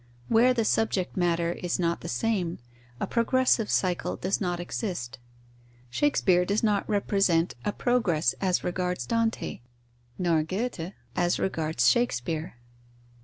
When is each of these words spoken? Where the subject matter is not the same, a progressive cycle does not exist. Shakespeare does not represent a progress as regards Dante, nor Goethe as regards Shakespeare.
Where 0.29 0.51
the 0.51 0.65
subject 0.65 1.15
matter 1.15 1.51
is 1.51 1.77
not 1.77 2.01
the 2.01 2.07
same, 2.09 2.57
a 2.99 3.05
progressive 3.05 3.69
cycle 3.69 4.15
does 4.15 4.41
not 4.41 4.59
exist. 4.59 5.19
Shakespeare 5.91 6.43
does 6.43 6.63
not 6.63 6.89
represent 6.89 7.53
a 7.63 7.71
progress 7.71 8.33
as 8.41 8.63
regards 8.63 9.05
Dante, 9.05 9.59
nor 10.17 10.41
Goethe 10.41 10.93
as 11.15 11.37
regards 11.37 11.87
Shakespeare. 11.87 12.55